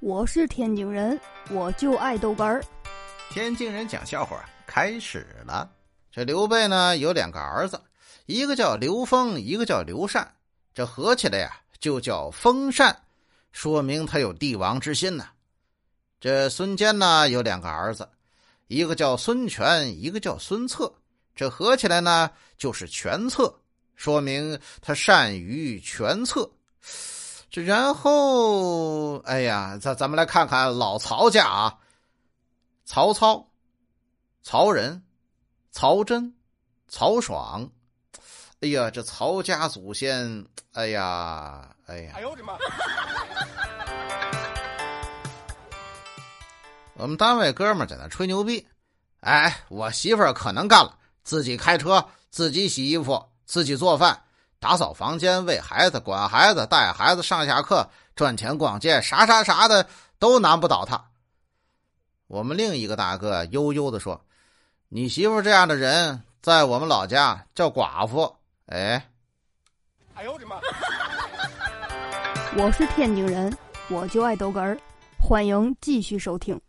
[0.00, 1.20] 我是天津人，
[1.50, 2.62] 我就爱豆干儿。
[3.30, 5.68] 天津人讲笑话开始了。
[6.12, 7.80] 这刘备呢有两个儿子，
[8.26, 10.32] 一个叫刘封，一个叫刘禅。
[10.72, 11.50] 这合起来呀
[11.80, 12.96] 就叫封禅，
[13.50, 15.30] 说明他有帝王之心呐。
[16.20, 18.08] 这孙坚呢有两个儿子，
[18.68, 20.92] 一个叫孙权，一个叫孙策。
[21.34, 23.52] 这合起来呢就是权策，
[23.96, 26.48] 说明他善于权策。
[27.50, 31.78] 这然后，哎呀，咱咱们来看看老曹家啊，
[32.84, 33.48] 曹操、
[34.42, 35.02] 曹仁、
[35.72, 36.34] 曹真、
[36.88, 37.70] 曹爽，
[38.60, 40.44] 哎呀，这曹家祖先，
[40.74, 42.52] 哎呀，哎呀，哎呦我的妈！
[46.96, 48.66] 我们单位哥们在那吹牛逼，
[49.20, 54.22] 哎，我媳妇儿可能干了，自己开车，自己洗衣服，自己做饭。
[54.60, 59.86] 打扫房间、喂孩子、管孩子、带孩子上下课、赚钱、逛街，啥啥啥的
[60.18, 61.02] 都难不倒他。
[62.26, 64.20] 我们另一个大哥悠悠的说
[64.90, 68.36] ：“你媳妇这样的人，在我们老家叫寡妇。”
[68.66, 69.08] 哎，
[70.14, 70.56] 哎呦我的妈！
[72.56, 73.56] 我是天津人，
[73.88, 74.76] 我就爱逗哏儿，
[75.18, 76.60] 欢迎继续收听。